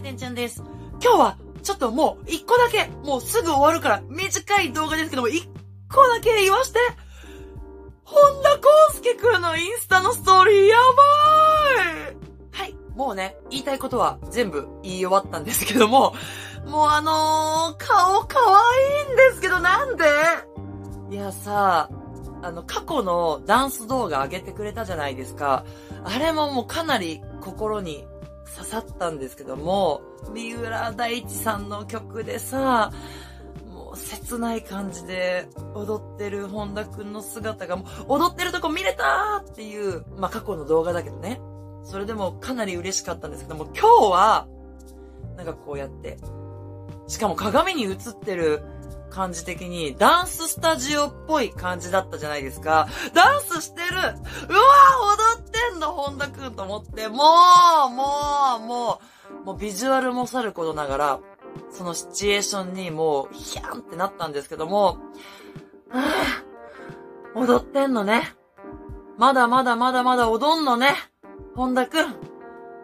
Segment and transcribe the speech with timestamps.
[0.00, 0.62] てんちゃんです。
[1.02, 5.48] 今日は、ちょっともう、一個だけ、もうすぐ終わるから、短い動画ですけども、一
[5.92, 6.78] 個だけ言わして。
[8.04, 8.62] 本田康
[8.94, 12.74] 介くんのインスタのストーリーやばいはい。
[12.96, 16.14] もうね、言いたいことは全部言い終わったんですけども、
[16.66, 20.04] もうあのー、顔可愛いんですけどなんで？
[21.10, 21.88] いやさ、
[22.42, 25.64] あの、過去のダンス動画上げてくれたじゃないですか。
[26.04, 28.06] あれももうかなり心に
[28.56, 32.92] 刺さったんですけども、三浦大知さんの曲でさ、
[33.66, 41.40] もう切ない感じで踊ってる本田くんの姿がもう踊ってるとこ見れたっていう、まあ過去の動画だけどね。
[41.84, 44.46] それでもかなり嬉しかったんですけども、今日は、
[45.36, 46.18] なんかこうやって、
[47.08, 48.62] しかも鏡に映ってる
[49.10, 52.88] 感じ的にダンススタジオっぽい感じだったじゃないですか。
[53.12, 55.19] ダンスしてるうわ踊
[55.74, 57.24] んの本田くんと思って、も
[57.88, 58.04] う、も
[58.58, 59.00] う、も
[59.42, 61.20] う、もうビジュアルもさることながら、
[61.70, 64.98] そのシチュエーションにもう、ヒャンってなったんですけども、
[65.88, 68.34] はぁ、踊ってんのね。
[69.18, 70.94] まだまだまだまだ踊んのね。
[71.54, 72.14] 本田くん。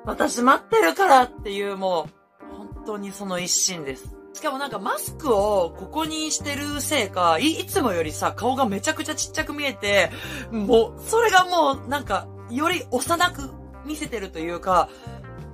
[0.04, 2.08] 私待ってるからっていうも
[2.52, 4.16] う、本当にその一心です。
[4.36, 10.10] しかもなんかマスクをここにしてるせいか、い、いつもよりさ、顔がめちゃくちゃちっちゃく見えて、
[10.50, 13.50] もう、それがもう、なんか、より幼く
[13.84, 14.88] 見せてるというか、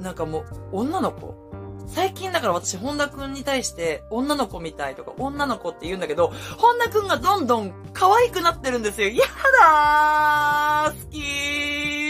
[0.01, 1.35] なんかもう、女の子
[1.87, 9.09] 最近だから私、本田くんに対して、女の子みたいとか、女の子って言うんだけど、本田くんがどんどん可愛くなってるんですよ。
[9.09, 9.25] や
[9.67, 11.19] だー好き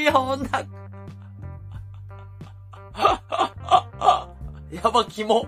[0.09, 0.83] ー本田くん。
[4.77, 5.47] やば、キモ。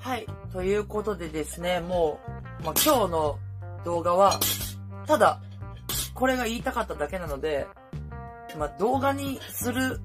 [0.00, 0.26] はい。
[0.52, 2.20] ということでですね、も
[2.60, 3.38] う、まあ、今日の
[3.84, 4.38] 動画は、
[5.06, 5.40] ただ、
[6.14, 7.66] これが言いたかっただけなので、
[8.58, 10.00] まあ、動画にする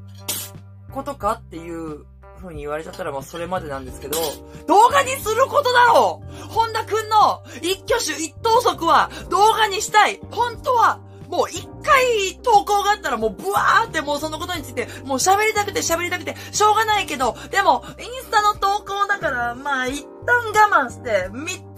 [0.92, 2.06] ことかっていう
[2.42, 4.18] 風に言われちゃったらもうそれまでなんですけど、
[4.68, 6.48] 動画にすることだろう!
[6.50, 10.20] 本田くんの一挙手一投足は動画にしたい!
[10.32, 21.30] 本当はもう一回投稿があったらもうブワーってもうそのことについてもう喋りたくて喋りたくてしょうがないけど、でもインスタの投稿だからまあ一旦我慢して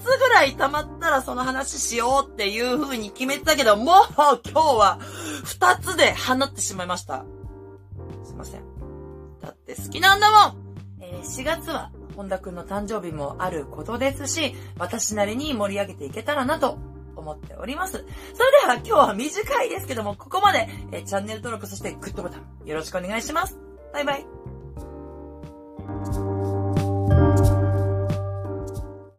[0.02, 5.00] つぐらい溜まったらその話しようっていう風に決めてたけど、もう今日は
[5.46, 7.26] 2つで放ってしまいました。
[8.24, 8.62] すいません。
[9.42, 16.78] だって好きなんだもんえー、4月は本田くんの誕生日もあることですし、私なりに盛り上げていけたらなと
[17.16, 17.94] 思っております。
[17.94, 18.06] それ
[18.64, 23.58] では今日は短いですけども、ここまで、えーチャンネル登録そしてグッドボタンよろしくお願いします。
[23.94, 24.41] バイバイ。